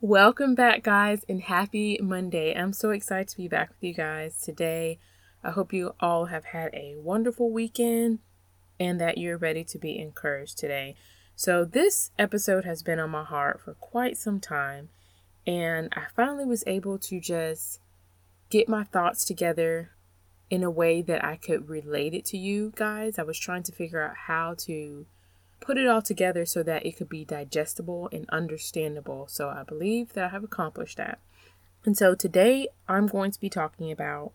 Welcome 0.00 0.54
back, 0.54 0.84
guys, 0.84 1.24
and 1.28 1.42
happy 1.42 1.98
Monday. 2.00 2.54
I'm 2.54 2.72
so 2.72 2.90
excited 2.90 3.26
to 3.30 3.36
be 3.36 3.48
back 3.48 3.70
with 3.70 3.82
you 3.82 3.92
guys 3.92 4.40
today. 4.40 5.00
I 5.42 5.50
hope 5.50 5.72
you 5.72 5.96
all 5.98 6.26
have 6.26 6.44
had 6.44 6.72
a 6.72 6.94
wonderful 6.98 7.50
weekend 7.50 8.20
and 8.78 9.00
that 9.00 9.18
you're 9.18 9.36
ready 9.36 9.64
to 9.64 9.76
be 9.76 9.98
encouraged 9.98 10.56
today. 10.56 10.94
So, 11.34 11.64
this 11.64 12.12
episode 12.16 12.64
has 12.64 12.84
been 12.84 13.00
on 13.00 13.10
my 13.10 13.24
heart 13.24 13.60
for 13.60 13.74
quite 13.74 14.16
some 14.16 14.38
time, 14.38 14.90
and 15.44 15.92
I 15.96 16.04
finally 16.14 16.44
was 16.44 16.62
able 16.68 17.00
to 17.00 17.18
just 17.18 17.80
get 18.50 18.68
my 18.68 18.84
thoughts 18.84 19.24
together 19.24 19.90
in 20.48 20.62
a 20.62 20.70
way 20.70 21.02
that 21.02 21.24
I 21.24 21.34
could 21.34 21.68
relate 21.68 22.14
it 22.14 22.24
to 22.26 22.38
you 22.38 22.72
guys. 22.76 23.18
I 23.18 23.24
was 23.24 23.36
trying 23.36 23.64
to 23.64 23.72
figure 23.72 24.00
out 24.04 24.14
how 24.28 24.54
to 24.58 25.06
put 25.60 25.76
it 25.76 25.86
all 25.88 26.02
together 26.02 26.46
so 26.46 26.62
that 26.62 26.86
it 26.86 26.96
could 26.96 27.08
be 27.08 27.24
digestible 27.24 28.08
and 28.12 28.28
understandable. 28.30 29.26
So 29.28 29.48
I 29.48 29.62
believe 29.62 30.12
that 30.12 30.24
I 30.24 30.28
have 30.28 30.44
accomplished 30.44 30.96
that. 30.96 31.18
And 31.84 31.96
so 31.96 32.14
today 32.14 32.68
I'm 32.88 33.06
going 33.06 33.30
to 33.30 33.40
be 33.40 33.50
talking 33.50 33.90
about 33.90 34.32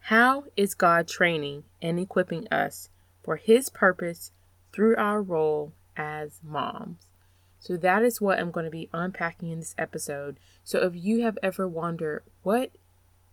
how 0.00 0.44
is 0.56 0.74
God 0.74 1.08
training 1.08 1.64
and 1.82 1.98
equipping 1.98 2.46
us 2.48 2.90
for 3.22 3.36
his 3.36 3.68
purpose 3.68 4.30
through 4.72 4.96
our 4.96 5.22
role 5.22 5.72
as 5.96 6.40
moms. 6.42 7.06
So 7.58 7.76
that 7.78 8.02
is 8.04 8.20
what 8.20 8.38
I'm 8.38 8.50
going 8.50 8.64
to 8.64 8.70
be 8.70 8.88
unpacking 8.92 9.50
in 9.50 9.58
this 9.58 9.74
episode. 9.76 10.38
So 10.62 10.80
if 10.80 10.94
you 10.94 11.22
have 11.22 11.38
ever 11.42 11.66
wondered 11.66 12.22
what 12.42 12.70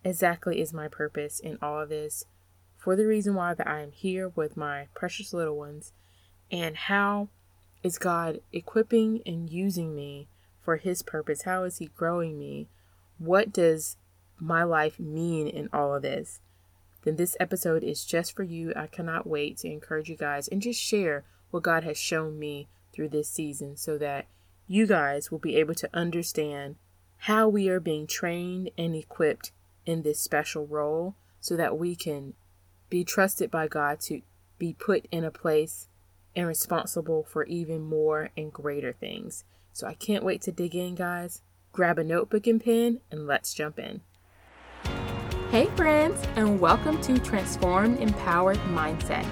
exactly 0.02 0.60
is 0.60 0.72
my 0.72 0.88
purpose 0.88 1.38
in 1.38 1.58
all 1.62 1.80
of 1.80 1.90
this, 1.90 2.24
for 2.76 2.96
the 2.96 3.06
reason 3.06 3.34
why 3.34 3.54
that 3.54 3.68
I 3.68 3.82
am 3.82 3.92
here 3.92 4.28
with 4.30 4.56
my 4.56 4.88
precious 4.94 5.32
little 5.32 5.56
ones, 5.56 5.92
and 6.50 6.76
how 6.76 7.28
is 7.82 7.98
God 7.98 8.40
equipping 8.52 9.22
and 9.26 9.50
using 9.50 9.94
me 9.94 10.28
for 10.62 10.76
His 10.76 11.02
purpose? 11.02 11.42
How 11.42 11.64
is 11.64 11.78
He 11.78 11.86
growing 11.86 12.38
me? 12.38 12.68
What 13.18 13.52
does 13.52 13.96
my 14.38 14.62
life 14.64 14.98
mean 14.98 15.46
in 15.46 15.68
all 15.72 15.94
of 15.94 16.02
this? 16.02 16.40
Then 17.04 17.16
this 17.16 17.36
episode 17.38 17.84
is 17.84 18.04
just 18.04 18.34
for 18.34 18.42
you. 18.42 18.72
I 18.74 18.86
cannot 18.86 19.26
wait 19.26 19.58
to 19.58 19.68
encourage 19.68 20.08
you 20.08 20.16
guys 20.16 20.48
and 20.48 20.62
just 20.62 20.80
share 20.80 21.24
what 21.50 21.62
God 21.62 21.84
has 21.84 21.98
shown 21.98 22.38
me 22.38 22.68
through 22.92 23.10
this 23.10 23.28
season 23.28 23.76
so 23.76 23.98
that 23.98 24.26
you 24.66 24.86
guys 24.86 25.30
will 25.30 25.38
be 25.38 25.56
able 25.56 25.74
to 25.74 25.90
understand 25.92 26.76
how 27.18 27.48
we 27.48 27.68
are 27.68 27.80
being 27.80 28.06
trained 28.06 28.70
and 28.78 28.94
equipped 28.94 29.52
in 29.84 30.02
this 30.02 30.18
special 30.18 30.66
role 30.66 31.14
so 31.40 31.56
that 31.56 31.76
we 31.76 31.94
can 31.94 32.34
be 32.88 33.04
trusted 33.04 33.50
by 33.50 33.68
God 33.68 34.00
to 34.00 34.22
be 34.58 34.72
put 34.72 35.06
in 35.10 35.24
a 35.24 35.30
place 35.30 35.88
and 36.36 36.46
responsible 36.46 37.24
for 37.24 37.44
even 37.44 37.82
more 37.82 38.30
and 38.36 38.52
greater 38.52 38.92
things. 38.92 39.44
So 39.72 39.86
I 39.86 39.94
can't 39.94 40.24
wait 40.24 40.42
to 40.42 40.52
dig 40.52 40.74
in, 40.74 40.94
guys. 40.94 41.42
Grab 41.72 41.98
a 41.98 42.04
notebook 42.04 42.46
and 42.46 42.62
pen 42.62 43.00
and 43.10 43.26
let's 43.26 43.54
jump 43.54 43.78
in. 43.78 44.00
Hey, 45.50 45.66
friends, 45.76 46.20
and 46.36 46.60
welcome 46.60 47.00
to 47.02 47.18
Transformed 47.18 48.00
Empowered 48.00 48.58
Mindset. 48.72 49.26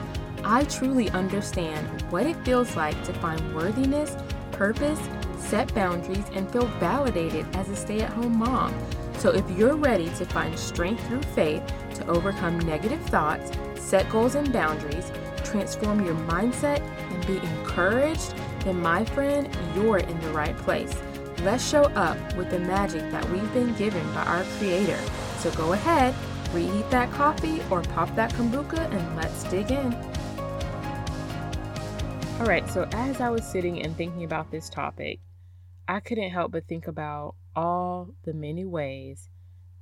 I 0.45 0.65
truly 0.65 1.11
understand 1.11 2.03
what 2.13 2.27
it 2.27 2.37
feels 2.45 2.77
like 2.77 3.03
to 3.05 3.13
find 3.15 3.55
worthiness, 3.55 4.17
purpose, 4.53 5.01
set 5.37 5.73
boundaries, 5.75 6.25
and 6.33 6.51
feel 6.51 6.67
validated 6.79 7.47
as 7.55 7.69
a 7.69 7.77
stay 7.77 8.01
at 8.01 8.11
home 8.11 8.39
mom. 8.39 8.75
So, 9.19 9.31
if 9.31 9.49
you're 9.53 9.77
ready 9.77 10.07
to 10.17 10.25
find 10.27 10.59
strength 10.59 11.07
through 11.07 11.23
faith 11.23 11.63
to 11.95 12.07
overcome 12.09 12.59
negative 12.61 13.01
thoughts, 13.07 13.53
set 13.77 14.09
goals 14.11 14.35
and 14.35 14.53
boundaries, 14.53 15.13
transform 15.53 16.05
your 16.05 16.15
mindset 16.15 16.81
and 16.81 17.27
be 17.27 17.37
encouraged, 17.37 18.35
then 18.65 18.81
my 18.81 19.05
friend, 19.05 19.49
you're 19.77 19.99
in 19.99 20.21
the 20.21 20.31
right 20.31 20.57
place. 20.57 20.97
Let's 21.43 21.69
show 21.69 21.85
up 21.85 22.17
with 22.37 22.51
the 22.51 22.59
magic 22.59 23.03
that 23.11 23.29
we've 23.31 23.53
been 23.53 23.75
given 23.75 24.05
by 24.15 24.23
our 24.25 24.45
Creator. 24.59 24.99
So 25.39 25.51
go 25.53 25.75
ahead, 25.75 26.15
reheat 26.55 26.89
that 26.91 27.11
coffee 27.13 27.61
or 27.71 27.83
pop 27.83 28.15
that 28.17 28.33
kombucha 28.33 28.91
and 28.91 29.17
let's 29.17 29.45
dig 29.45 29.71
in. 29.71 29.93
All 32.41 32.47
right, 32.47 32.69
so 32.69 32.89
as 32.93 33.21
I 33.21 33.29
was 33.29 33.45
sitting 33.45 33.83
and 33.83 33.97
thinking 33.97 34.25
about 34.25 34.51
this 34.51 34.69
topic, 34.69 35.21
I 35.87 36.01
couldn't 36.01 36.31
help 36.31 36.53
but 36.53 36.67
think 36.67 36.87
about 36.87 37.35
all 37.55 38.15
the 38.25 38.33
many 38.33 38.65
ways 38.65 39.29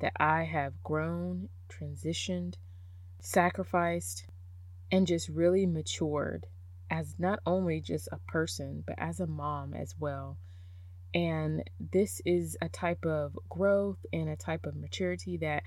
that 0.00 0.14
I 0.18 0.44
have 0.44 0.82
grown, 0.82 1.48
transitioned, 1.68 2.54
sacrificed, 3.20 4.24
and 4.90 5.06
just 5.06 5.28
really 5.28 5.66
matured 5.66 6.46
as 6.90 7.14
not 7.18 7.40
only 7.46 7.80
just 7.80 8.08
a 8.10 8.18
person, 8.30 8.82
but 8.86 8.96
as 8.98 9.20
a 9.20 9.26
mom 9.26 9.74
as 9.74 9.94
well. 9.98 10.36
And 11.14 11.62
this 11.92 12.20
is 12.24 12.56
a 12.60 12.68
type 12.68 13.04
of 13.04 13.36
growth 13.48 14.04
and 14.12 14.28
a 14.28 14.36
type 14.36 14.66
of 14.66 14.76
maturity 14.76 15.36
that 15.38 15.62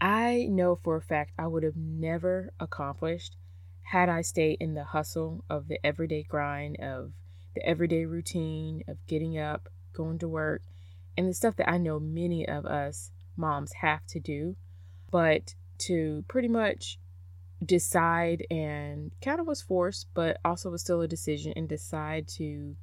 I 0.00 0.46
know 0.50 0.76
for 0.76 0.96
a 0.96 1.02
fact 1.02 1.32
I 1.38 1.46
would 1.46 1.62
have 1.62 1.76
never 1.76 2.52
accomplished 2.60 3.36
had 3.82 4.08
I 4.08 4.20
stayed 4.20 4.58
in 4.60 4.74
the 4.74 4.84
hustle 4.84 5.44
of 5.48 5.66
the 5.66 5.84
everyday 5.84 6.22
grind, 6.22 6.76
of 6.80 7.12
the 7.54 7.66
everyday 7.66 8.04
routine, 8.04 8.82
of 8.86 8.98
getting 9.06 9.38
up, 9.38 9.68
going 9.92 10.18
to 10.18 10.28
work, 10.28 10.62
and 11.16 11.28
the 11.28 11.34
stuff 11.34 11.56
that 11.56 11.70
I 11.70 11.78
know 11.78 11.98
many 11.98 12.46
of 12.46 12.66
us 12.66 13.10
moms 13.36 13.72
have 13.80 14.06
to 14.08 14.20
do. 14.20 14.56
But 15.10 15.54
to 15.78 16.24
pretty 16.28 16.48
much 16.48 16.98
decide 17.64 18.46
and 18.50 19.10
kind 19.20 19.40
of 19.40 19.46
was 19.46 19.62
forced, 19.62 20.06
but 20.14 20.38
also 20.44 20.70
was 20.70 20.82
still 20.82 21.00
a 21.00 21.08
decision 21.08 21.52
and 21.56 21.68
decide 21.68 22.28
to 22.28 22.76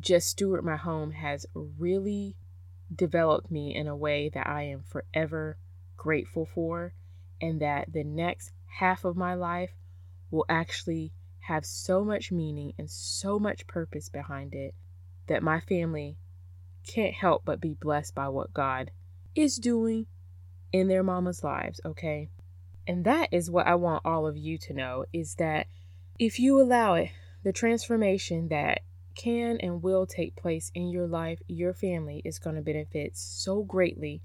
just 0.00 0.28
steward 0.28 0.64
my 0.64 0.76
home 0.76 1.12
has 1.12 1.46
really 1.54 2.36
developed 2.94 3.50
me 3.50 3.74
in 3.74 3.86
a 3.86 3.96
way 3.96 4.28
that 4.30 4.46
I 4.46 4.62
am 4.62 4.82
forever 4.82 5.58
grateful 5.96 6.46
for, 6.46 6.94
and 7.40 7.60
that 7.60 7.92
the 7.92 8.04
next 8.04 8.50
half 8.66 9.04
of 9.04 9.16
my 9.16 9.34
life 9.34 9.74
will 10.30 10.46
actually 10.48 11.12
have 11.40 11.64
so 11.64 12.04
much 12.04 12.32
meaning 12.32 12.72
and 12.78 12.90
so 12.90 13.38
much 13.38 13.66
purpose 13.66 14.08
behind 14.08 14.54
it 14.54 14.74
that 15.26 15.42
my 15.42 15.60
family 15.60 16.16
can't 16.86 17.14
help 17.14 17.42
but 17.44 17.60
be 17.60 17.74
blessed 17.74 18.14
by 18.14 18.28
what 18.28 18.54
God 18.54 18.90
is 19.34 19.56
doing 19.56 20.06
in 20.72 20.88
their 20.88 21.02
mama's 21.02 21.44
lives, 21.44 21.80
okay? 21.84 22.30
And 22.90 23.04
that 23.04 23.28
is 23.30 23.48
what 23.48 23.68
I 23.68 23.76
want 23.76 24.04
all 24.04 24.26
of 24.26 24.36
you 24.36 24.58
to 24.58 24.74
know 24.74 25.04
is 25.12 25.36
that 25.36 25.68
if 26.18 26.40
you 26.40 26.60
allow 26.60 26.94
it, 26.94 27.10
the 27.44 27.52
transformation 27.52 28.48
that 28.48 28.80
can 29.14 29.58
and 29.60 29.80
will 29.80 30.06
take 30.06 30.34
place 30.34 30.72
in 30.74 30.88
your 30.88 31.06
life, 31.06 31.38
your 31.46 31.72
family 31.72 32.20
is 32.24 32.40
going 32.40 32.56
to 32.56 32.62
benefit 32.62 33.16
so 33.16 33.62
greatly 33.62 34.22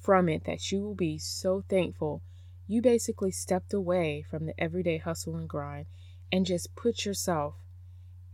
from 0.00 0.28
it 0.28 0.42
that 0.46 0.72
you 0.72 0.82
will 0.82 0.96
be 0.96 1.16
so 1.16 1.62
thankful. 1.68 2.20
You 2.66 2.82
basically 2.82 3.30
stepped 3.30 3.72
away 3.72 4.24
from 4.28 4.46
the 4.46 4.60
everyday 4.60 4.98
hustle 4.98 5.36
and 5.36 5.48
grind 5.48 5.86
and 6.32 6.44
just 6.44 6.74
put 6.74 7.04
yourself 7.04 7.54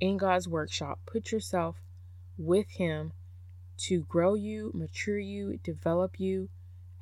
in 0.01 0.16
God's 0.16 0.49
workshop, 0.49 1.01
put 1.05 1.31
yourself 1.31 1.77
with 2.39 2.71
Him 2.71 3.12
to 3.81 4.05
grow 4.05 4.33
you, 4.33 4.71
mature 4.72 5.19
you, 5.19 5.59
develop 5.62 6.19
you 6.19 6.49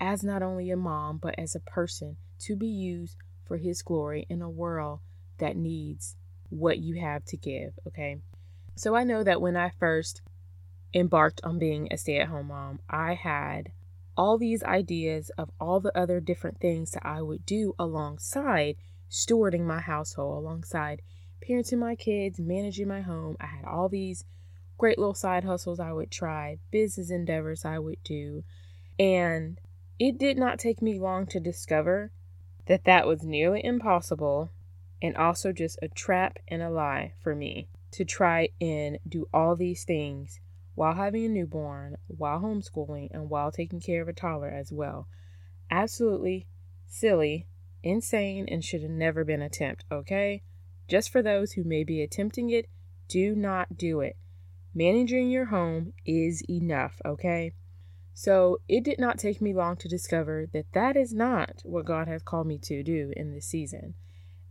as 0.00 0.24
not 0.24 0.42
only 0.42 0.68
a 0.72 0.76
mom, 0.76 1.18
but 1.18 1.36
as 1.38 1.54
a 1.54 1.60
person 1.60 2.16
to 2.42 2.56
be 2.56 2.66
used 2.66 3.16
for 3.44 3.56
His 3.56 3.82
glory 3.82 4.26
in 4.28 4.42
a 4.42 4.50
world 4.50 5.00
that 5.38 5.56
needs 5.56 6.16
what 6.48 6.78
you 6.78 7.00
have 7.00 7.24
to 7.26 7.36
give. 7.36 7.72
Okay. 7.86 8.18
So 8.76 8.94
I 8.94 9.04
know 9.04 9.22
that 9.22 9.40
when 9.40 9.56
I 9.56 9.70
first 9.70 10.22
embarked 10.94 11.40
on 11.44 11.58
being 11.58 11.88
a 11.90 11.96
stay 11.96 12.18
at 12.18 12.28
home 12.28 12.48
mom, 12.48 12.80
I 12.88 13.14
had 13.14 13.72
all 14.16 14.38
these 14.38 14.62
ideas 14.62 15.30
of 15.38 15.50
all 15.60 15.80
the 15.80 15.96
other 15.96 16.20
different 16.20 16.60
things 16.60 16.90
that 16.92 17.06
I 17.06 17.22
would 17.22 17.46
do 17.46 17.74
alongside 17.78 18.76
stewarding 19.10 19.64
my 19.64 19.80
household, 19.80 20.44
alongside 20.44 21.02
parenting 21.46 21.78
my 21.78 21.94
kids, 21.94 22.38
managing 22.38 22.88
my 22.88 23.00
home. 23.00 23.36
I 23.40 23.46
had 23.46 23.64
all 23.64 23.88
these 23.88 24.24
great 24.78 24.98
little 24.98 25.14
side 25.14 25.44
hustles 25.44 25.80
I 25.80 25.92
would 25.92 26.10
try, 26.10 26.58
business 26.70 27.10
endeavors 27.10 27.64
I 27.64 27.78
would 27.78 28.02
do. 28.04 28.44
And 28.98 29.58
it 29.98 30.18
did 30.18 30.38
not 30.38 30.58
take 30.58 30.82
me 30.82 30.98
long 30.98 31.26
to 31.26 31.40
discover 31.40 32.10
that 32.66 32.84
that 32.84 33.06
was 33.06 33.22
nearly 33.22 33.64
impossible 33.64 34.52
and 35.00 35.16
also 35.16 35.52
just 35.52 35.78
a 35.82 35.88
trap 35.88 36.38
and 36.48 36.62
a 36.62 36.70
lie 36.70 37.12
for 37.20 37.34
me 37.34 37.68
to 37.90 38.04
try 38.04 38.48
and 38.60 38.98
do 39.06 39.26
all 39.32 39.56
these 39.56 39.84
things 39.84 40.40
while 40.74 40.94
having 40.94 41.24
a 41.26 41.28
newborn, 41.28 41.96
while 42.06 42.40
homeschooling, 42.40 43.08
and 43.10 43.28
while 43.28 43.52
taking 43.52 43.80
care 43.80 44.00
of 44.00 44.08
a 44.08 44.12
toddler 44.12 44.48
as 44.48 44.72
well. 44.72 45.06
Absolutely 45.70 46.46
silly, 46.86 47.46
insane, 47.82 48.46
and 48.48 48.64
should 48.64 48.82
have 48.82 48.90
never 48.90 49.24
been 49.24 49.42
attempted, 49.42 49.84
okay? 49.92 50.42
Just 50.88 51.10
for 51.10 51.22
those 51.22 51.52
who 51.52 51.64
may 51.64 51.84
be 51.84 52.02
attempting 52.02 52.50
it, 52.50 52.68
do 53.08 53.34
not 53.34 53.76
do 53.76 54.00
it. 54.00 54.16
Managing 54.74 55.30
your 55.30 55.46
home 55.46 55.92
is 56.06 56.42
enough, 56.48 57.00
okay? 57.04 57.52
So 58.14 58.58
it 58.68 58.84
did 58.84 58.98
not 58.98 59.18
take 59.18 59.40
me 59.40 59.54
long 59.54 59.76
to 59.78 59.88
discover 59.88 60.46
that 60.52 60.72
that 60.72 60.96
is 60.96 61.12
not 61.14 61.62
what 61.64 61.86
God 61.86 62.08
has 62.08 62.22
called 62.22 62.46
me 62.46 62.58
to 62.58 62.82
do 62.82 63.12
in 63.16 63.32
this 63.32 63.46
season. 63.46 63.94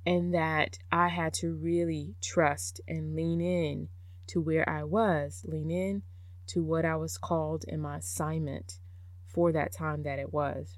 And 0.06 0.34
that 0.34 0.80
I 0.92 1.10
had 1.10 1.34
to 1.36 1.54
really 1.54 2.16
trust 2.22 2.82
and 2.88 3.16
lean 3.16 3.40
in 3.40 3.90
to 4.28 4.42
where 4.42 4.68
I 4.68 4.84
was, 4.84 5.46
lean 5.48 5.70
in 5.70 6.02
to 6.48 6.64
what 6.64 6.86
I 6.86 6.96
was 6.96 7.18
called 7.18 7.66
in 7.68 7.80
my 7.80 7.98
assignment 7.98 8.80
for 9.28 9.52
that 9.52 9.72
time 9.72 10.04
that 10.04 10.20
it 10.20 10.34
was. 10.34 10.78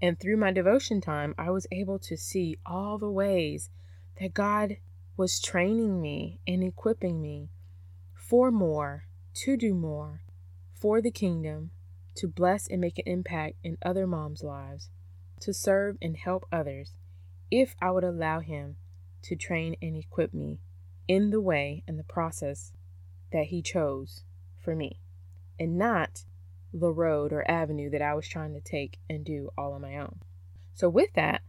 And 0.00 0.18
through 0.18 0.36
my 0.36 0.52
devotion 0.52 1.00
time, 1.00 1.34
I 1.36 1.50
was 1.50 1.66
able 1.72 1.98
to 1.98 2.16
see 2.16 2.58
all 2.64 2.96
the 2.96 3.10
ways 3.10 3.70
that 4.20 4.34
God 4.34 4.76
was 5.16 5.40
training 5.40 6.00
me 6.00 6.40
and 6.46 6.62
equipping 6.62 7.20
me 7.20 7.50
for 8.14 8.50
more, 8.50 9.04
to 9.34 9.56
do 9.56 9.74
more, 9.74 10.22
for 10.72 11.02
the 11.02 11.10
kingdom, 11.10 11.70
to 12.20 12.28
bless 12.28 12.66
and 12.66 12.82
make 12.82 12.98
an 12.98 13.04
impact 13.06 13.56
in 13.64 13.78
other 13.80 14.06
moms' 14.06 14.42
lives, 14.42 14.90
to 15.40 15.54
serve 15.54 15.96
and 16.02 16.18
help 16.18 16.44
others, 16.52 16.92
if 17.50 17.74
I 17.80 17.90
would 17.90 18.04
allow 18.04 18.40
Him 18.40 18.76
to 19.22 19.34
train 19.34 19.74
and 19.80 19.96
equip 19.96 20.34
me 20.34 20.60
in 21.08 21.30
the 21.30 21.40
way 21.40 21.82
and 21.88 21.98
the 21.98 22.04
process 22.04 22.72
that 23.32 23.46
He 23.46 23.62
chose 23.62 24.24
for 24.58 24.76
me, 24.76 25.00
and 25.58 25.78
not 25.78 26.26
the 26.74 26.92
road 26.92 27.32
or 27.32 27.50
avenue 27.50 27.88
that 27.88 28.02
I 28.02 28.12
was 28.12 28.28
trying 28.28 28.52
to 28.52 28.60
take 28.60 28.98
and 29.08 29.24
do 29.24 29.48
all 29.56 29.72
on 29.72 29.80
my 29.80 29.96
own. 29.96 30.20
So, 30.74 30.90
with 30.90 31.14
that, 31.14 31.40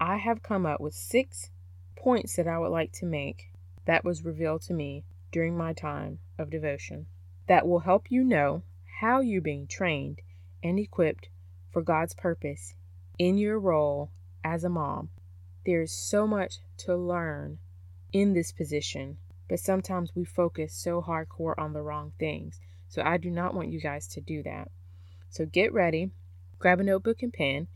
I 0.00 0.16
have 0.16 0.42
come 0.42 0.64
up 0.64 0.80
with 0.80 0.94
six 0.94 1.50
points 1.96 2.34
that 2.36 2.48
I 2.48 2.58
would 2.58 2.70
like 2.70 2.92
to 2.92 3.04
make 3.04 3.52
that 3.84 4.06
was 4.06 4.24
revealed 4.24 4.62
to 4.62 4.72
me 4.72 5.04
during 5.32 5.54
my 5.54 5.74
time 5.74 6.20
of 6.38 6.48
devotion 6.48 7.08
that 7.46 7.68
will 7.68 7.80
help 7.80 8.10
you 8.10 8.24
know 8.24 8.62
how 9.00 9.20
you're 9.20 9.40
being 9.40 9.64
trained 9.64 10.20
and 10.60 10.76
equipped 10.76 11.28
for 11.70 11.82
God's 11.82 12.14
purpose 12.14 12.74
in 13.16 13.38
your 13.38 13.56
role 13.56 14.10
as 14.42 14.64
a 14.64 14.68
mom. 14.68 15.10
There 15.64 15.82
is 15.82 15.92
so 15.92 16.26
much 16.26 16.58
to 16.78 16.96
learn 16.96 17.58
in 18.12 18.32
this 18.32 18.50
position, 18.50 19.18
but 19.48 19.60
sometimes 19.60 20.16
we 20.16 20.24
focus 20.24 20.74
so 20.74 21.00
hardcore 21.00 21.54
on 21.56 21.74
the 21.74 21.82
wrong 21.82 22.12
things. 22.18 22.58
So 22.88 23.00
I 23.04 23.18
do 23.18 23.30
not 23.30 23.54
want 23.54 23.68
you 23.68 23.80
guys 23.80 24.08
to 24.08 24.20
do 24.20 24.42
that. 24.42 24.68
So 25.30 25.46
get 25.46 25.72
ready, 25.72 26.10
grab 26.58 26.80
a 26.80 26.82
notebook 26.82 27.22
and 27.22 27.32
pen. 27.32 27.68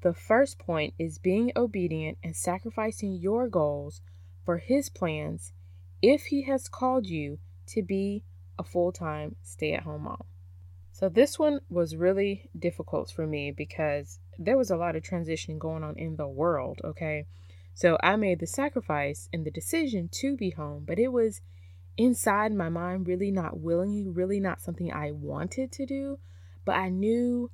The 0.00 0.14
first 0.14 0.58
point 0.58 0.94
is 0.98 1.18
being 1.18 1.52
obedient 1.56 2.16
and 2.24 2.34
sacrificing 2.34 3.12
your 3.12 3.48
goals 3.48 4.00
for 4.46 4.56
His 4.56 4.88
plans 4.88 5.52
if 6.00 6.26
He 6.26 6.44
has 6.44 6.68
called 6.68 7.06
you 7.06 7.38
to 7.66 7.82
be 7.82 8.24
a 8.58 8.64
full 8.64 8.92
time 8.92 9.36
stay 9.42 9.74
at 9.74 9.82
home 9.82 10.04
mom. 10.04 10.24
So 11.00 11.08
this 11.08 11.38
one 11.38 11.60
was 11.70 11.96
really 11.96 12.50
difficult 12.56 13.10
for 13.10 13.26
me 13.26 13.50
because 13.50 14.18
there 14.38 14.58
was 14.58 14.70
a 14.70 14.76
lot 14.76 14.96
of 14.96 15.02
transition 15.02 15.58
going 15.58 15.82
on 15.82 15.96
in 15.96 16.16
the 16.16 16.28
world, 16.28 16.82
okay? 16.84 17.24
So 17.72 17.96
I 18.02 18.16
made 18.16 18.38
the 18.38 18.46
sacrifice 18.46 19.26
and 19.32 19.46
the 19.46 19.50
decision 19.50 20.10
to 20.20 20.36
be 20.36 20.50
home, 20.50 20.84
but 20.86 20.98
it 20.98 21.08
was 21.08 21.40
inside 21.96 22.52
my 22.52 22.68
mind, 22.68 23.08
really 23.08 23.30
not 23.30 23.58
willingly, 23.58 24.08
really 24.08 24.40
not 24.40 24.60
something 24.60 24.92
I 24.92 25.10
wanted 25.10 25.72
to 25.72 25.86
do, 25.86 26.18
but 26.66 26.76
I 26.76 26.90
knew 26.90 27.50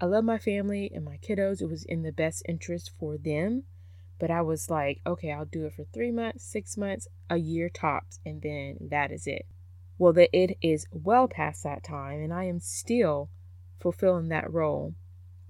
I 0.00 0.06
love 0.06 0.24
my 0.24 0.38
family 0.38 0.90
and 0.92 1.04
my 1.04 1.18
kiddos. 1.18 1.62
It 1.62 1.70
was 1.70 1.84
in 1.84 2.02
the 2.02 2.10
best 2.10 2.42
interest 2.48 2.90
for 2.98 3.16
them. 3.16 3.64
But 4.18 4.32
I 4.32 4.42
was 4.42 4.68
like, 4.68 5.00
okay, 5.06 5.30
I'll 5.30 5.44
do 5.44 5.64
it 5.66 5.74
for 5.74 5.84
three 5.84 6.10
months, 6.10 6.44
six 6.44 6.76
months, 6.76 7.06
a 7.30 7.36
year 7.36 7.68
tops, 7.68 8.18
and 8.26 8.42
then 8.42 8.88
that 8.90 9.12
is 9.12 9.28
it. 9.28 9.46
Well, 10.00 10.12
that 10.14 10.30
it 10.32 10.56
is 10.62 10.86
well 10.90 11.28
past 11.28 11.62
that 11.62 11.84
time, 11.84 12.20
and 12.22 12.32
I 12.32 12.44
am 12.44 12.58
still 12.58 13.30
fulfilling 13.78 14.28
that 14.30 14.52
role 14.52 14.94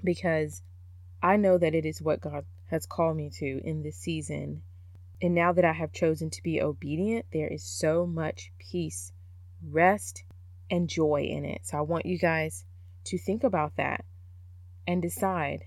because 0.05 0.63
I 1.23 1.37
know 1.37 1.57
that 1.57 1.75
it 1.75 1.87
is 1.87 2.03
what 2.03 2.21
God 2.21 2.45
has 2.67 2.85
called 2.85 3.17
me 3.17 3.31
to 3.39 3.61
in 3.65 3.83
this 3.83 3.97
season 3.97 4.63
and 5.23 5.35
now 5.35 5.53
that 5.53 5.65
I 5.65 5.73
have 5.73 5.93
chosen 5.93 6.31
to 6.31 6.43
be 6.43 6.63
obedient, 6.63 7.27
there 7.33 7.49
is 7.49 7.63
so 7.63 8.07
much 8.07 8.53
peace, 8.59 9.13
rest, 9.63 10.25
and 10.71 10.89
joy 10.89 11.23
in 11.23 11.45
it. 11.45 11.61
So 11.65 11.79
I 11.79 11.83
want 11.83 12.07
you 12.07 12.19
guys 12.19 12.65
to 13.05 13.19
think 13.19 13.45
about 13.45 13.77
that 13.77 14.05
and 14.87 15.03
decide 15.03 15.65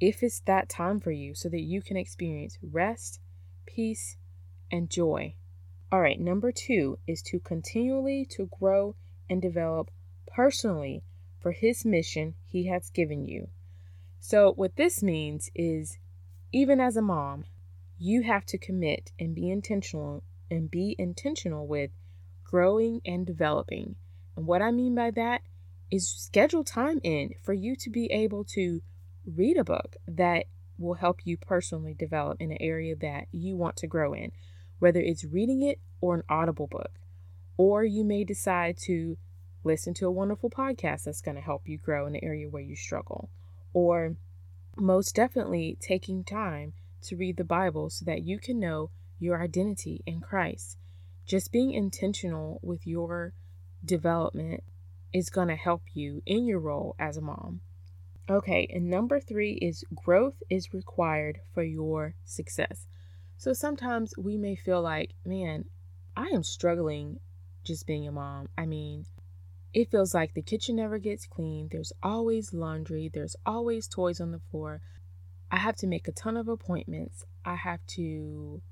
if 0.00 0.22
it's 0.22 0.40
that 0.40 0.68
time 0.68 1.00
for 1.00 1.10
you 1.10 1.34
so 1.34 1.48
that 1.50 1.60
you 1.60 1.82
can 1.82 1.96
experience 1.96 2.58
rest, 2.62 3.20
peace, 3.66 4.16
and 4.70 4.88
joy. 4.88 5.34
All 5.92 6.00
right, 6.00 6.18
number 6.18 6.52
2 6.52 7.00
is 7.06 7.20
to 7.24 7.38
continually 7.38 8.26
to 8.30 8.48
grow 8.58 8.96
and 9.28 9.42
develop 9.42 9.90
personally 10.26 11.02
for 11.38 11.52
his 11.52 11.84
mission 11.84 12.34
he 12.46 12.68
has 12.68 12.88
given 12.88 13.26
you. 13.26 13.48
So 14.18 14.54
what 14.54 14.76
this 14.76 15.02
means 15.02 15.50
is 15.54 15.98
even 16.50 16.80
as 16.80 16.96
a 16.96 17.02
mom, 17.02 17.44
you 17.98 18.22
have 18.22 18.46
to 18.46 18.56
commit 18.56 19.12
and 19.20 19.34
be 19.34 19.50
intentional 19.50 20.22
and 20.50 20.70
be 20.70 20.96
intentional 20.98 21.66
with 21.66 21.90
growing 22.42 23.02
and 23.04 23.26
developing. 23.26 23.96
And 24.34 24.46
what 24.46 24.62
I 24.62 24.70
mean 24.70 24.94
by 24.94 25.10
that 25.10 25.42
is 25.90 26.08
schedule 26.08 26.64
time 26.64 27.00
in 27.04 27.34
for 27.42 27.52
you 27.52 27.76
to 27.76 27.90
be 27.90 28.06
able 28.06 28.44
to 28.44 28.80
read 29.26 29.58
a 29.58 29.64
book 29.64 29.96
that 30.08 30.46
will 30.78 30.94
help 30.94 31.20
you 31.24 31.36
personally 31.36 31.92
develop 31.92 32.40
in 32.40 32.50
an 32.50 32.56
area 32.60 32.96
that 32.96 33.26
you 33.30 33.56
want 33.56 33.76
to 33.76 33.86
grow 33.86 34.14
in, 34.14 34.32
whether 34.82 34.98
it's 34.98 35.24
reading 35.24 35.62
it 35.62 35.78
or 36.00 36.16
an 36.16 36.24
audible 36.28 36.66
book. 36.66 36.90
Or 37.56 37.84
you 37.84 38.02
may 38.02 38.24
decide 38.24 38.76
to 38.78 39.16
listen 39.62 39.94
to 39.94 40.08
a 40.08 40.10
wonderful 40.10 40.50
podcast 40.50 41.04
that's 41.04 41.20
going 41.20 41.36
to 41.36 41.40
help 41.40 41.68
you 41.68 41.78
grow 41.78 42.04
in 42.04 42.16
an 42.16 42.24
area 42.24 42.48
where 42.48 42.64
you 42.64 42.74
struggle. 42.74 43.30
Or 43.72 44.16
most 44.76 45.14
definitely 45.14 45.78
taking 45.80 46.24
time 46.24 46.72
to 47.02 47.16
read 47.16 47.36
the 47.36 47.44
Bible 47.44 47.90
so 47.90 48.04
that 48.06 48.24
you 48.24 48.40
can 48.40 48.58
know 48.58 48.90
your 49.20 49.40
identity 49.40 50.02
in 50.04 50.20
Christ. 50.20 50.78
Just 51.26 51.52
being 51.52 51.70
intentional 51.70 52.58
with 52.60 52.84
your 52.84 53.34
development 53.84 54.64
is 55.12 55.30
going 55.30 55.46
to 55.46 55.54
help 55.54 55.82
you 55.94 56.22
in 56.26 56.44
your 56.44 56.58
role 56.58 56.96
as 56.98 57.16
a 57.16 57.20
mom. 57.20 57.60
Okay, 58.28 58.66
and 58.68 58.90
number 58.90 59.20
three 59.20 59.52
is 59.52 59.84
growth 59.94 60.42
is 60.50 60.74
required 60.74 61.38
for 61.54 61.62
your 61.62 62.16
success. 62.24 62.88
So 63.42 63.52
sometimes 63.52 64.14
we 64.16 64.38
may 64.38 64.54
feel 64.54 64.80
like, 64.80 65.14
man, 65.24 65.64
I 66.16 66.26
am 66.26 66.44
struggling 66.44 67.18
just 67.64 67.88
being 67.88 68.06
a 68.06 68.12
mom. 68.12 68.48
I 68.56 68.66
mean, 68.66 69.06
it 69.74 69.90
feels 69.90 70.14
like 70.14 70.34
the 70.34 70.42
kitchen 70.42 70.76
never 70.76 70.98
gets 70.98 71.26
clean. 71.26 71.68
There's 71.68 71.92
always 72.04 72.54
laundry. 72.54 73.10
There's 73.12 73.34
always 73.44 73.88
toys 73.88 74.20
on 74.20 74.30
the 74.30 74.38
floor. 74.38 74.80
I 75.50 75.56
have 75.56 75.74
to 75.78 75.88
make 75.88 76.06
a 76.06 76.12
ton 76.12 76.36
of 76.36 76.46
appointments. 76.46 77.24
I 77.44 77.56
have 77.56 77.84
to 77.96 78.62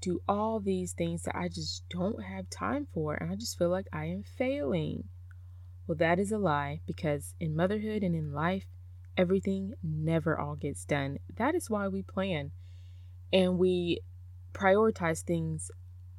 do 0.00 0.22
all 0.26 0.58
these 0.58 0.94
things 0.94 1.24
that 1.24 1.36
I 1.36 1.48
just 1.48 1.86
don't 1.90 2.24
have 2.24 2.48
time 2.48 2.86
for. 2.94 3.16
And 3.16 3.30
I 3.30 3.34
just 3.34 3.58
feel 3.58 3.68
like 3.68 3.88
I 3.92 4.06
am 4.06 4.22
failing. 4.22 5.04
Well, 5.86 5.98
that 5.98 6.18
is 6.18 6.32
a 6.32 6.38
lie 6.38 6.80
because 6.86 7.34
in 7.38 7.54
motherhood 7.54 8.02
and 8.02 8.14
in 8.14 8.32
life, 8.32 8.64
everything 9.18 9.74
never 9.82 10.40
all 10.40 10.56
gets 10.56 10.86
done. 10.86 11.18
That 11.36 11.54
is 11.54 11.68
why 11.68 11.88
we 11.88 12.00
plan 12.00 12.52
and 13.30 13.58
we 13.58 14.00
prioritize 14.54 15.22
things 15.22 15.70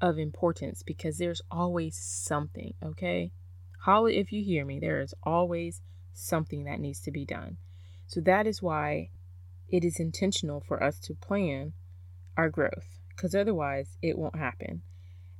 of 0.01 0.20
importance 0.20 0.84
because 0.84 1.18
there's 1.18 1.42
always 1.50 1.98
something, 1.98 2.74
okay? 2.84 3.32
Holla 3.86 4.12
if 4.12 4.32
you 4.32 4.44
hear 4.44 4.65
me. 4.65 4.80
There 4.80 5.01
is 5.01 5.13
always 5.24 5.82
something 6.13 6.65
that 6.65 6.80
needs 6.80 7.00
to 7.01 7.12
be 7.12 7.25
done. 7.25 7.58
So 8.08 8.22
that 8.22 8.46
is 8.46 8.62
why 8.62 9.10
it 9.70 9.84
is 9.84 10.00
intentional 10.00 10.60
for 10.60 10.84
us 10.84 11.00
to 11.00 11.15
plan 11.15 11.74
our 12.38 12.50
growth 12.50 13.00
because 13.10 13.34
otherwise 13.34 13.98
it 14.01 14.18
won't 14.18 14.36
happen. 14.36 14.82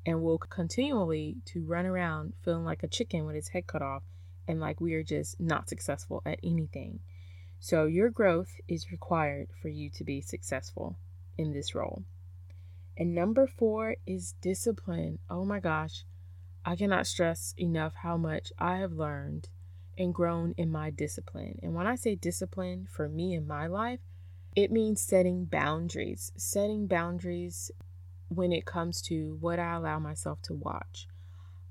And 0.06 0.22
we'll 0.22 0.38
continually 0.38 1.38
to 1.46 1.66
run 1.66 1.86
around 1.86 2.34
feeling 2.44 2.64
like 2.64 2.84
a 2.84 2.88
chicken 2.88 3.25
with 3.25 3.36
its 3.36 3.50
head 3.50 3.68
cut 3.68 3.82
off 3.82 4.04
and 4.48 4.60
like 4.60 4.80
we 4.80 4.94
are 4.94 5.04
just 5.04 5.40
not 5.40 5.68
successful 5.68 6.22
at 6.25 6.40
anything. 6.44 7.00
So 7.60 7.86
your 7.86 8.10
growth 8.10 8.52
is 8.68 8.92
required 8.92 9.48
for 9.62 9.70
you 9.70 9.90
to 9.92 10.04
be 10.04 10.22
successful 10.22 11.00
in 11.38 11.52
this 11.52 11.74
role. 11.74 12.04
And 12.98 13.14
number 13.14 13.46
four 13.46 13.98
is 14.06 14.36
discipline. 14.42 15.20
Oh 15.30 15.44
my 15.44 15.60
gosh, 15.60 16.06
I 16.64 16.75
cannot 16.75 17.08
stress 17.08 17.54
enough 17.58 17.94
how 17.96 18.18
much 18.18 18.52
I 18.58 18.78
have 18.78 18.94
learned 18.94 19.50
and 19.98 20.14
grown 20.14 20.54
in 20.58 20.72
my 20.72 20.90
discipline. 20.90 21.60
And 21.62 21.74
when 21.74 21.88
I 21.88 21.96
say 21.96 22.16
discipline 22.16 22.88
for 22.90 23.08
me 23.10 23.34
in 23.34 23.48
my 23.48 23.68
life, 23.68 24.00
it 24.56 24.72
means 24.72 25.02
setting 25.02 25.46
boundaries, 25.46 26.32
setting 26.38 26.88
boundaries 26.88 27.72
when 28.30 28.52
it 28.52 28.66
comes 28.66 29.02
to 29.04 29.38
what 29.40 29.60
I 29.60 29.75
allow 29.75 30.00
myself 30.00 30.42
to 30.44 30.54
watch 30.54 31.08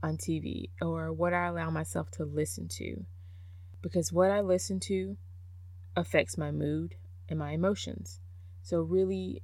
on 0.02 0.18
TV 0.18 0.70
or 0.82 1.12
what 1.12 1.32
I 1.32 1.46
allow 1.46 1.70
myself 1.70 2.10
to 2.12 2.24
listen 2.24 2.68
to. 2.68 3.04
Because 3.80 4.12
what 4.12 4.30
I 4.30 4.40
listen 4.40 4.80
to 4.80 5.16
affects 5.96 6.36
my 6.36 6.50
mood 6.50 6.96
and 7.28 7.38
my 7.38 7.52
emotions. 7.52 8.20
So, 8.62 8.80
really 8.80 9.42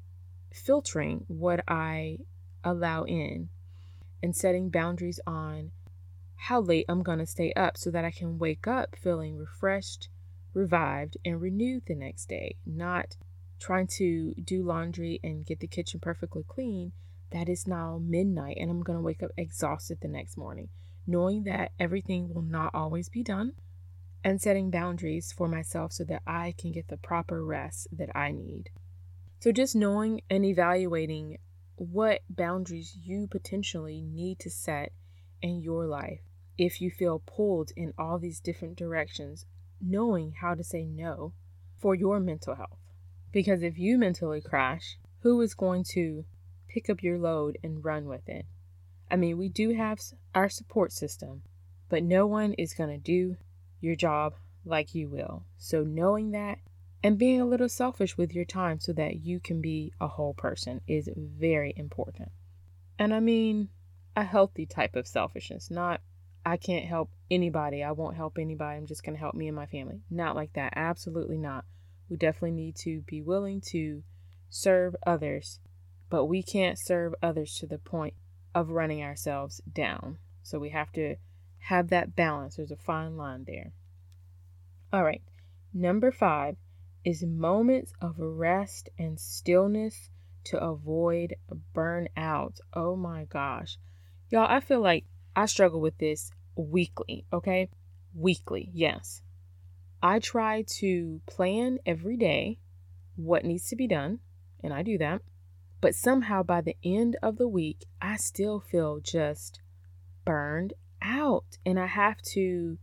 filtering 0.52 1.24
what 1.28 1.62
I 1.68 2.18
allow 2.62 3.04
in 3.04 3.48
and 4.22 4.36
setting 4.36 4.68
boundaries 4.68 5.20
on 5.26 5.70
how 6.36 6.60
late 6.60 6.86
I'm 6.88 7.02
going 7.02 7.18
to 7.18 7.26
stay 7.26 7.52
up 7.54 7.76
so 7.76 7.90
that 7.90 8.04
I 8.04 8.10
can 8.10 8.38
wake 8.38 8.66
up 8.66 8.96
feeling 8.96 9.36
refreshed, 9.36 10.08
revived, 10.54 11.16
and 11.24 11.40
renewed 11.40 11.84
the 11.86 11.94
next 11.94 12.28
day, 12.28 12.56
not 12.66 13.16
trying 13.58 13.86
to 13.86 14.34
do 14.42 14.62
laundry 14.62 15.20
and 15.22 15.44
get 15.44 15.60
the 15.60 15.66
kitchen 15.66 16.00
perfectly 16.00 16.44
clean, 16.46 16.92
that 17.30 17.48
is 17.48 17.66
now 17.66 18.00
midnight 18.02 18.56
and 18.58 18.70
I'm 18.70 18.82
going 18.82 18.98
to 18.98 19.02
wake 19.02 19.22
up 19.22 19.30
exhausted 19.36 19.98
the 20.00 20.08
next 20.08 20.36
morning. 20.36 20.68
knowing 21.06 21.44
that 21.44 21.72
everything 21.78 22.32
will 22.32 22.42
not 22.42 22.70
always 22.74 23.08
be 23.08 23.22
done, 23.22 23.52
and 24.22 24.40
setting 24.40 24.70
boundaries 24.70 25.32
for 25.32 25.48
myself 25.48 25.92
so 25.92 26.04
that 26.04 26.22
I 26.26 26.54
can 26.56 26.72
get 26.72 26.88
the 26.88 26.96
proper 26.96 27.44
rest 27.44 27.88
that 27.92 28.14
I 28.14 28.32
need. 28.32 28.70
So, 29.40 29.52
just 29.52 29.74
knowing 29.74 30.20
and 30.28 30.44
evaluating 30.44 31.38
what 31.76 32.20
boundaries 32.28 32.94
you 32.94 33.26
potentially 33.26 34.02
need 34.02 34.38
to 34.40 34.50
set 34.50 34.92
in 35.40 35.62
your 35.62 35.86
life 35.86 36.20
if 36.58 36.82
you 36.82 36.90
feel 36.90 37.22
pulled 37.24 37.70
in 37.74 37.94
all 37.96 38.18
these 38.18 38.38
different 38.38 38.76
directions, 38.76 39.46
knowing 39.80 40.32
how 40.42 40.54
to 40.54 40.62
say 40.62 40.84
no 40.84 41.32
for 41.78 41.94
your 41.94 42.20
mental 42.20 42.54
health. 42.54 42.78
Because 43.32 43.62
if 43.62 43.78
you 43.78 43.96
mentally 43.96 44.42
crash, 44.42 44.98
who 45.20 45.40
is 45.40 45.54
going 45.54 45.84
to 45.92 46.26
pick 46.68 46.90
up 46.90 47.02
your 47.02 47.18
load 47.18 47.56
and 47.64 47.82
run 47.82 48.04
with 48.04 48.28
it? 48.28 48.44
I 49.10 49.16
mean, 49.16 49.38
we 49.38 49.48
do 49.48 49.70
have 49.74 50.00
our 50.34 50.50
support 50.50 50.92
system, 50.92 51.44
but 51.88 52.02
no 52.02 52.26
one 52.26 52.52
is 52.54 52.74
going 52.74 52.90
to 52.90 52.98
do 52.98 53.38
your 53.80 53.96
job 53.96 54.34
like 54.66 54.94
you 54.94 55.08
will. 55.08 55.46
So, 55.56 55.82
knowing 55.82 56.32
that 56.32 56.58
and 57.02 57.18
being 57.18 57.40
a 57.40 57.46
little 57.46 57.68
selfish 57.68 58.16
with 58.16 58.34
your 58.34 58.44
time 58.44 58.78
so 58.80 58.92
that 58.92 59.16
you 59.16 59.40
can 59.40 59.60
be 59.60 59.92
a 60.00 60.08
whole 60.08 60.34
person 60.34 60.80
is 60.86 61.08
very 61.16 61.72
important. 61.76 62.30
And 62.98 63.14
I 63.14 63.20
mean, 63.20 63.70
a 64.14 64.24
healthy 64.24 64.66
type 64.66 64.96
of 64.96 65.06
selfishness, 65.06 65.70
not 65.70 66.00
I 66.44 66.56
can't 66.56 66.86
help 66.86 67.10
anybody. 67.30 67.82
I 67.82 67.92
won't 67.92 68.16
help 68.16 68.38
anybody. 68.38 68.76
I'm 68.76 68.86
just 68.86 69.04
going 69.04 69.14
to 69.14 69.20
help 69.20 69.34
me 69.34 69.46
and 69.46 69.56
my 69.56 69.66
family. 69.66 70.00
Not 70.10 70.36
like 70.36 70.54
that. 70.54 70.72
Absolutely 70.74 71.36
not. 71.36 71.64
We 72.08 72.16
definitely 72.16 72.52
need 72.52 72.76
to 72.76 73.02
be 73.02 73.20
willing 73.20 73.60
to 73.72 74.02
serve 74.48 74.96
others, 75.06 75.60
but 76.08 76.24
we 76.26 76.42
can't 76.42 76.78
serve 76.78 77.14
others 77.22 77.54
to 77.56 77.66
the 77.66 77.78
point 77.78 78.14
of 78.54 78.70
running 78.70 79.02
ourselves 79.02 79.60
down. 79.70 80.18
So 80.42 80.58
we 80.58 80.70
have 80.70 80.90
to 80.92 81.16
have 81.58 81.88
that 81.88 82.16
balance. 82.16 82.56
There's 82.56 82.70
a 82.70 82.76
fine 82.76 83.16
line 83.16 83.44
there. 83.46 83.72
All 84.92 85.04
right. 85.04 85.22
Number 85.72 86.10
five 86.10 86.56
is 87.04 87.24
moments 87.24 87.92
of 88.00 88.14
rest 88.18 88.88
and 88.98 89.18
stillness 89.18 90.10
to 90.44 90.58
avoid 90.58 91.34
burnout. 91.74 92.58
Oh 92.72 92.96
my 92.96 93.24
gosh. 93.24 93.78
Y'all, 94.30 94.46
I 94.48 94.60
feel 94.60 94.80
like 94.80 95.04
I 95.34 95.46
struggle 95.46 95.80
with 95.80 95.98
this 95.98 96.30
weekly, 96.56 97.26
okay? 97.32 97.68
Weekly, 98.14 98.70
yes. 98.72 99.22
I 100.02 100.18
try 100.18 100.64
to 100.78 101.20
plan 101.26 101.78
every 101.84 102.16
day 102.16 102.58
what 103.16 103.44
needs 103.44 103.68
to 103.68 103.76
be 103.76 103.86
done, 103.86 104.20
and 104.62 104.72
I 104.72 104.82
do 104.82 104.98
that. 104.98 105.22
But 105.80 105.94
somehow 105.94 106.42
by 106.42 106.60
the 106.60 106.76
end 106.84 107.16
of 107.22 107.38
the 107.38 107.48
week, 107.48 107.86
I 108.00 108.16
still 108.16 108.60
feel 108.60 109.00
just 109.00 109.60
burned 110.24 110.74
out. 111.02 111.58
And 111.64 111.78
I 111.78 111.86
have 111.86 112.20
to 112.32 112.78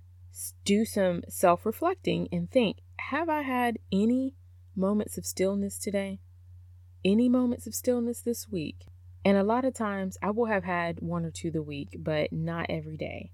do 0.66 0.86
some 0.86 1.24
self 1.30 1.66
reflecting 1.66 2.28
and 2.32 2.50
think 2.50 2.78
have 3.00 3.30
I 3.30 3.42
had 3.42 3.80
any 3.92 4.36
moments 4.76 5.18
of 5.18 5.26
stillness 5.26 5.78
today? 5.78 6.20
Any 7.04 7.30
moments 7.30 7.68
of 7.68 7.76
stillness 7.76 8.22
this 8.22 8.50
week? 8.50 8.86
And 9.24 9.38
a 9.38 9.44
lot 9.44 9.66
of 9.66 9.74
times 9.74 10.18
I 10.22 10.32
will 10.32 10.46
have 10.46 10.64
had 10.64 11.00
one 11.00 11.26
or 11.26 11.32
two 11.32 11.52
the 11.52 11.62
week, 11.62 11.98
but 12.00 12.32
not 12.32 12.68
every 12.70 12.98
day. 12.98 13.32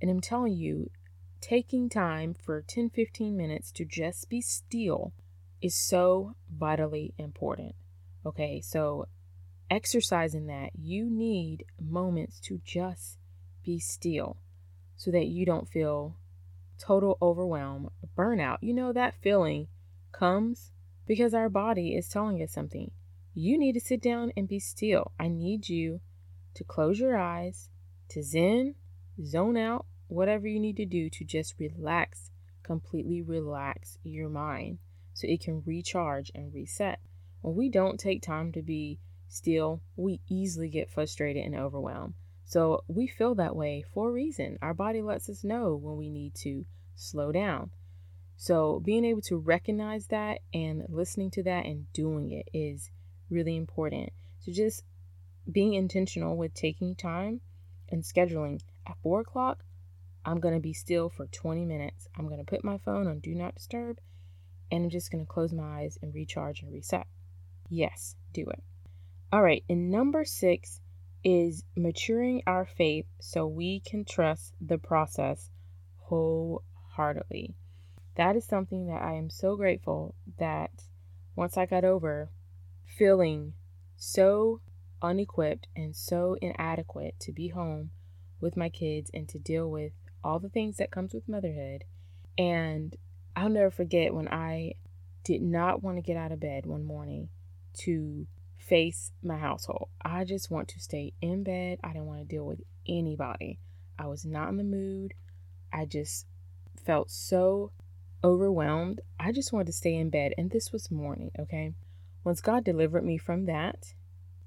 And 0.00 0.10
I'm 0.10 0.20
telling 0.20 0.54
you, 0.54 0.90
taking 1.40 1.88
time 1.88 2.34
for 2.34 2.62
10 2.62 2.90
15 2.90 3.36
minutes 3.36 3.72
to 3.72 3.84
just 3.84 4.28
be 4.28 4.40
still 4.40 5.12
is 5.60 5.74
so 5.74 6.34
vitally 6.50 7.14
important. 7.18 7.74
Okay, 8.24 8.60
so 8.60 9.06
exercising 9.70 10.46
that, 10.46 10.70
you 10.74 11.08
need 11.10 11.64
moments 11.80 12.38
to 12.40 12.60
just 12.64 13.18
be 13.64 13.78
still 13.78 14.36
so 14.96 15.10
that 15.10 15.26
you 15.26 15.46
don't 15.46 15.68
feel 15.68 16.16
total 16.78 17.18
overwhelm, 17.22 17.90
burnout. 18.16 18.58
You 18.60 18.74
know, 18.74 18.92
that 18.92 19.14
feeling 19.22 19.68
comes 20.12 20.72
because 21.06 21.34
our 21.34 21.48
body 21.48 21.94
is 21.94 22.08
telling 22.08 22.42
us 22.42 22.52
something. 22.52 22.90
You 23.34 23.58
need 23.58 23.72
to 23.72 23.80
sit 23.80 24.02
down 24.02 24.32
and 24.36 24.48
be 24.48 24.58
still. 24.58 25.12
I 25.18 25.28
need 25.28 25.68
you 25.68 26.00
to 26.54 26.64
close 26.64 27.00
your 27.00 27.16
eyes, 27.16 27.70
to 28.10 28.22
zen, 28.22 28.74
zone 29.24 29.56
out, 29.56 29.86
whatever 30.08 30.46
you 30.46 30.60
need 30.60 30.76
to 30.76 30.84
do 30.84 31.08
to 31.08 31.24
just 31.24 31.54
relax, 31.58 32.30
completely 32.62 33.22
relax 33.22 33.98
your 34.02 34.28
mind 34.28 34.78
so 35.14 35.26
it 35.26 35.40
can 35.40 35.62
recharge 35.64 36.30
and 36.34 36.52
reset. 36.52 37.00
When 37.40 37.56
we 37.56 37.68
don't 37.68 37.98
take 37.98 38.22
time 38.22 38.52
to 38.52 38.62
be 38.62 39.00
still, 39.28 39.82
we 39.96 40.20
easily 40.28 40.68
get 40.68 40.90
frustrated 40.90 41.44
and 41.44 41.54
overwhelmed. 41.54 42.14
So 42.52 42.84
we 42.86 43.06
feel 43.06 43.34
that 43.36 43.56
way 43.56 43.82
for 43.94 44.10
a 44.10 44.12
reason. 44.12 44.58
Our 44.60 44.74
body 44.74 45.00
lets 45.00 45.30
us 45.30 45.42
know 45.42 45.74
when 45.74 45.96
we 45.96 46.10
need 46.10 46.34
to 46.42 46.66
slow 46.94 47.32
down. 47.32 47.70
So 48.36 48.78
being 48.84 49.06
able 49.06 49.22
to 49.22 49.38
recognize 49.38 50.08
that 50.08 50.40
and 50.52 50.84
listening 50.90 51.30
to 51.30 51.42
that 51.44 51.64
and 51.64 51.90
doing 51.94 52.30
it 52.30 52.50
is 52.52 52.90
really 53.30 53.56
important. 53.56 54.10
So 54.40 54.52
just 54.52 54.84
being 55.50 55.72
intentional 55.72 56.36
with 56.36 56.52
taking 56.52 56.94
time 56.94 57.40
and 57.88 58.02
scheduling 58.02 58.60
at 58.86 58.98
four 59.02 59.22
o'clock, 59.22 59.64
I'm 60.22 60.38
going 60.38 60.54
to 60.54 60.60
be 60.60 60.74
still 60.74 61.08
for 61.08 61.28
20 61.28 61.64
minutes. 61.64 62.06
I'm 62.18 62.26
going 62.28 62.44
to 62.44 62.44
put 62.44 62.62
my 62.62 62.76
phone 62.76 63.06
on 63.06 63.20
do 63.20 63.34
not 63.34 63.54
disturb 63.54 63.96
and 64.70 64.84
I'm 64.84 64.90
just 64.90 65.10
going 65.10 65.24
to 65.24 65.32
close 65.32 65.54
my 65.54 65.84
eyes 65.84 65.96
and 66.02 66.14
recharge 66.14 66.60
and 66.60 66.70
reset. 66.70 67.06
Yes, 67.70 68.14
do 68.34 68.42
it. 68.42 68.62
All 69.32 69.42
right, 69.42 69.64
and 69.70 69.90
number 69.90 70.26
six 70.26 70.82
is 71.24 71.64
maturing 71.76 72.42
our 72.46 72.64
faith 72.64 73.06
so 73.20 73.46
we 73.46 73.80
can 73.80 74.04
trust 74.04 74.54
the 74.60 74.78
process 74.78 75.50
wholeheartedly. 75.98 77.54
That 78.16 78.36
is 78.36 78.44
something 78.44 78.86
that 78.86 79.02
I 79.02 79.14
am 79.14 79.30
so 79.30 79.56
grateful 79.56 80.14
that 80.38 80.70
once 81.34 81.56
I 81.56 81.66
got 81.66 81.84
over 81.84 82.30
feeling 82.84 83.54
so 83.96 84.60
unequipped 85.00 85.68
and 85.74 85.96
so 85.96 86.36
inadequate 86.42 87.18
to 87.20 87.32
be 87.32 87.48
home 87.48 87.90
with 88.40 88.56
my 88.56 88.68
kids 88.68 89.10
and 89.14 89.28
to 89.28 89.38
deal 89.38 89.70
with 89.70 89.92
all 90.22 90.38
the 90.38 90.48
things 90.48 90.76
that 90.76 90.90
comes 90.90 91.14
with 91.14 91.28
motherhood 91.28 91.84
and 92.36 92.96
I'll 93.34 93.48
never 93.48 93.70
forget 93.70 94.14
when 94.14 94.28
I 94.28 94.74
did 95.24 95.42
not 95.42 95.82
want 95.82 95.96
to 95.96 96.02
get 96.02 96.16
out 96.16 96.32
of 96.32 96.40
bed 96.40 96.66
one 96.66 96.84
morning 96.84 97.28
to 97.78 98.26
face 98.62 99.12
my 99.22 99.38
household. 99.38 99.88
I 100.04 100.24
just 100.24 100.50
want 100.50 100.68
to 100.68 100.80
stay 100.80 101.12
in 101.20 101.42
bed. 101.42 101.78
I 101.82 101.88
didn't 101.88 102.06
want 102.06 102.20
to 102.20 102.24
deal 102.24 102.46
with 102.46 102.60
anybody. 102.88 103.58
I 103.98 104.06
was 104.06 104.24
not 104.24 104.48
in 104.48 104.56
the 104.56 104.64
mood. 104.64 105.14
I 105.72 105.84
just 105.84 106.26
felt 106.84 107.10
so 107.10 107.72
overwhelmed. 108.22 109.00
I 109.18 109.32
just 109.32 109.52
wanted 109.52 109.66
to 109.66 109.72
stay 109.72 109.94
in 109.96 110.10
bed. 110.10 110.32
And 110.38 110.50
this 110.50 110.72
was 110.72 110.90
morning, 110.90 111.32
okay? 111.38 111.74
Once 112.24 112.40
God 112.40 112.64
delivered 112.64 113.04
me 113.04 113.18
from 113.18 113.46
that, 113.46 113.94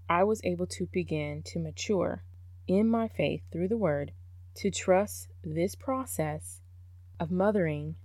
I 0.10 0.24
was 0.24 0.42
able 0.44 0.68
to 0.68 0.88
begin 0.88 1.42
to 1.48 1.60
mature 1.60 2.24
in 2.68 2.88
my 2.88 3.08
faith 3.08 3.42
through 3.52 3.68
the 3.68 3.78
word 3.78 4.14
to 4.56 4.72
trust 4.72 5.28
this 5.44 5.76
process 5.76 6.62
of 7.20 7.32
mothering 7.32 7.96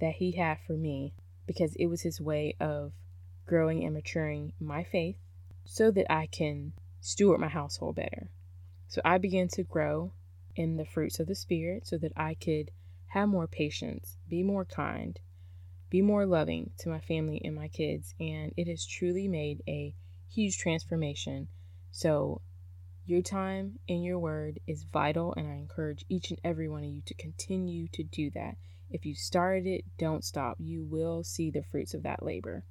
that 0.00 0.14
He 0.14 0.32
had 0.32 0.58
for 0.64 0.74
me 0.74 1.12
because 1.46 1.74
it 1.76 1.86
was 1.86 2.02
His 2.02 2.20
way 2.20 2.54
of 2.60 2.92
growing 3.46 3.84
and 3.84 3.94
maturing 3.94 4.52
my 4.60 4.84
faith 4.84 5.16
so 5.66 5.90
that 5.90 6.10
I 6.10 6.26
can 6.26 6.72
steward 7.00 7.40
my 7.40 7.48
household 7.48 7.96
better. 7.96 8.30
So 8.88 9.00
I 9.04 9.18
began 9.18 9.48
to 9.48 9.64
grow 9.64 10.12
in 10.54 10.76
the 10.76 10.86
fruits 10.86 11.20
of 11.20 11.26
the 11.26 11.34
Spirit 11.34 11.86
so 11.86 11.98
that 11.98 12.12
I 12.16 12.34
could 12.34 12.70
have 13.08 13.28
more 13.28 13.46
patience, 13.46 14.16
be 14.28 14.42
more 14.42 14.64
kind, 14.64 15.18
be 15.90 16.02
more 16.02 16.26
loving 16.26 16.70
to 16.78 16.88
my 16.88 17.00
family 17.00 17.40
and 17.44 17.54
my 17.54 17.68
kids. 17.68 18.14
And 18.18 18.52
it 18.56 18.68
has 18.68 18.86
truly 18.86 19.28
made 19.28 19.62
a 19.68 19.94
huge 20.28 20.58
transformation. 20.58 21.48
So, 21.90 22.40
your 23.04 23.22
time 23.22 23.78
in 23.86 24.02
your 24.02 24.18
word 24.18 24.58
is 24.66 24.82
vital, 24.82 25.32
and 25.36 25.46
I 25.46 25.54
encourage 25.54 26.04
each 26.08 26.30
and 26.30 26.40
every 26.42 26.68
one 26.68 26.82
of 26.82 26.90
you 26.90 27.02
to 27.06 27.14
continue 27.14 27.86
to 27.92 28.02
do 28.02 28.30
that. 28.30 28.56
If 28.90 29.06
you 29.06 29.14
started 29.14 29.66
it, 29.66 29.84
don't 29.96 30.24
stop. 30.24 30.56
You 30.58 30.84
will 30.84 31.22
see 31.22 31.50
the 31.50 31.62
fruits 31.62 31.94
of 31.94 32.02
that 32.02 32.24
labor. 32.24 32.64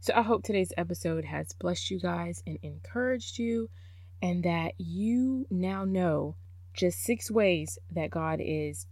So 0.00 0.12
I 0.14 0.22
hope 0.22 0.44
today's 0.44 0.72
episode 0.76 1.24
has 1.24 1.52
blessed 1.54 1.90
you 1.90 1.98
guys 1.98 2.40
and 2.46 2.56
encouraged 2.62 3.36
you, 3.38 3.68
and 4.22 4.44
that 4.44 4.74
you 4.78 5.46
now 5.50 5.84
know 5.84 6.36
just 6.72 7.02
six 7.02 7.32
ways 7.32 7.80
that 7.90 8.10
God 8.10 8.38
is 8.40 8.86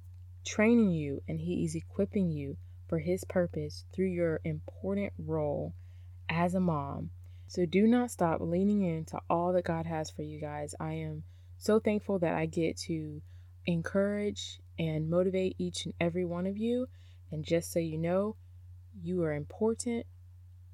training 0.45 0.91
you 0.91 1.23
and 1.29 1.39
He 1.41 1.65
is 1.65 1.77
equipping 1.77 2.31
you 2.33 2.57
for 2.89 2.99
His 2.99 3.23
purpose 3.23 3.85
through 3.95 4.09
your 4.09 4.41
important 4.45 5.13
role 5.17 5.75
as 6.29 6.55
a 6.55 6.61
mom. 6.61 7.11
So 7.47 7.67
do 7.67 7.87
not 7.87 8.11
stop 8.11 8.41
leaning 8.41 8.83
into 8.83 9.21
all 9.31 9.53
that 9.53 9.65
God 9.65 9.87
has 9.87 10.11
for 10.11 10.23
you 10.23 10.41
guys. 10.41 10.75
I 10.81 10.95
am 10.95 11.23
so 11.57 11.79
thankful 11.79 12.19
that 12.19 12.35
I 12.35 12.47
get 12.47 12.77
to 12.89 13.23
encourage 13.65 14.59
and 14.77 15.09
motivate 15.09 15.55
each 15.57 15.85
and 15.85 15.95
every 16.01 16.25
one 16.25 16.47
of 16.47 16.59
you. 16.59 16.89
And 17.31 17.45
just 17.45 17.73
so 17.73 17.79
you 17.79 17.97
know, 17.97 18.35
you 19.01 19.23
are 19.23 19.33
important, 19.33 20.05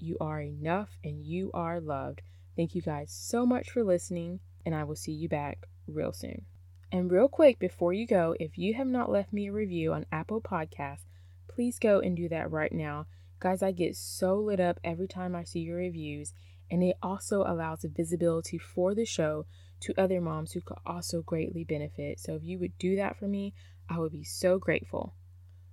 you 0.02 0.16
are 0.20 0.40
enough, 0.40 0.98
and 1.04 1.24
you 1.24 1.50
are 1.54 1.80
loved. 1.80 2.22
Thank 2.56 2.74
you 2.74 2.82
guys 2.82 3.12
so 3.12 3.46
much 3.46 3.70
for 3.70 3.84
listening, 3.84 4.40
and 4.66 4.74
I 4.74 4.84
will 4.84 4.96
see 4.96 5.12
you 5.12 5.28
back 5.28 5.66
real 5.86 6.12
soon. 6.12 6.46
And 6.90 7.10
real 7.10 7.28
quick 7.28 7.58
before 7.58 7.92
you 7.92 8.06
go, 8.06 8.34
if 8.38 8.58
you 8.58 8.74
have 8.74 8.86
not 8.86 9.10
left 9.10 9.32
me 9.32 9.48
a 9.48 9.52
review 9.52 9.92
on 9.92 10.04
Apple 10.12 10.42
Podcasts, 10.42 11.06
please 11.48 11.78
go 11.78 12.00
and 12.00 12.16
do 12.16 12.28
that 12.28 12.50
right 12.50 12.72
now. 12.72 13.06
Guys, 13.40 13.62
I 13.62 13.72
get 13.72 13.96
so 13.96 14.36
lit 14.36 14.60
up 14.60 14.78
every 14.84 15.08
time 15.08 15.34
I 15.34 15.44
see 15.44 15.60
your 15.60 15.78
reviews, 15.78 16.34
and 16.70 16.82
it 16.82 16.96
also 17.02 17.44
allows 17.46 17.84
visibility 17.84 18.58
for 18.58 18.94
the 18.94 19.04
show 19.04 19.46
to 19.80 19.94
other 19.96 20.20
moms 20.20 20.52
who 20.52 20.60
could 20.60 20.78
also 20.84 21.22
greatly 21.22 21.64
benefit. 21.64 22.20
So 22.20 22.34
if 22.34 22.44
you 22.44 22.58
would 22.58 22.76
do 22.78 22.96
that 22.96 23.16
for 23.16 23.26
me, 23.26 23.54
I 23.88 23.98
would 23.98 24.12
be 24.12 24.24
so 24.24 24.58
grateful. 24.58 25.14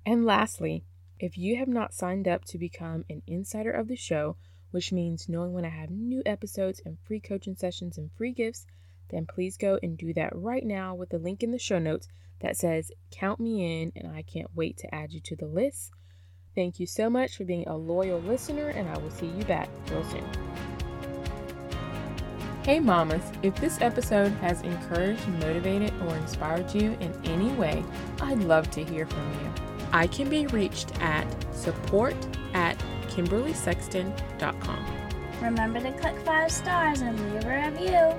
And 0.05 0.25
lastly, 0.25 0.86
if 1.19 1.38
you 1.38 1.57
have 1.57 1.67
not 1.67 1.93
signed 1.93 2.27
up 2.27 2.45
to 2.45 2.57
become 2.57 3.03
an 3.09 3.21
insider 3.27 3.71
of 3.71 3.89
the 3.89 3.95
show, 3.95 4.38
which 4.71 4.93
means 4.93 5.27
knowing 5.27 5.51
when 5.51 5.65
I 5.65 5.69
have 5.69 5.89
new 5.89 6.23
episodes 6.25 6.81
and 6.85 6.97
free 7.03 7.19
coaching 7.19 7.55
sessions 7.55 7.97
and 7.97 8.09
free 8.13 8.31
gifts, 8.31 8.65
then 9.09 9.25
please 9.25 9.57
go 9.57 9.79
and 9.83 9.97
do 9.97 10.13
that 10.13 10.33
right 10.33 10.63
now 10.63 10.95
with 10.95 11.09
the 11.09 11.17
link 11.17 11.43
in 11.43 11.51
the 11.51 11.59
show 11.59 11.79
notes 11.79 12.07
that 12.41 12.55
says 12.55 12.91
Count 13.11 13.39
Me 13.39 13.81
In, 13.81 13.91
and 13.95 14.15
I 14.15 14.21
can't 14.21 14.55
wait 14.55 14.77
to 14.77 14.95
add 14.95 15.11
you 15.11 15.19
to 15.21 15.35
the 15.35 15.47
list. 15.47 15.91
Thank 16.55 16.79
you 16.79 16.85
so 16.85 17.09
much 17.09 17.35
for 17.35 17.43
being 17.43 17.67
a 17.67 17.75
loyal 17.75 18.21
listener, 18.21 18.69
and 18.69 18.88
I 18.88 18.97
will 18.97 19.11
see 19.11 19.27
you 19.27 19.43
back 19.43 19.69
real 19.89 20.03
soon. 20.05 20.23
Hey, 22.63 22.79
mamas, 22.79 23.23
if 23.43 23.55
this 23.55 23.81
episode 23.81 24.31
has 24.33 24.61
encouraged, 24.61 25.27
motivated, 25.27 25.91
or 26.01 26.15
inspired 26.15 26.73
you 26.73 26.95
in 26.99 27.13
any 27.25 27.51
way, 27.53 27.83
I'd 28.21 28.39
love 28.39 28.69
to 28.71 28.83
hear 28.83 29.05
from 29.05 29.31
you. 29.33 29.68
I 29.91 30.08
can 30.08 30.29
be 30.29 30.48
reached 30.48 31.00
at 31.01 31.27
support 31.53 32.15
at 32.53 32.77
KimberlySexton.com. 33.10 34.86
Remember 35.41 35.79
to 35.79 35.91
click 35.93 36.17
five 36.25 36.51
stars 36.51 37.01
and 37.01 37.17
leave 37.34 37.46
a 37.46 37.69
review. 37.69 38.13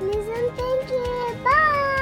Listen, 0.00 0.56
thank 0.56 0.90
you. 0.90 1.36
Bye. 1.44 2.01